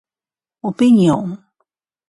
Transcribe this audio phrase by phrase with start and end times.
[0.63, 1.45] オピニオン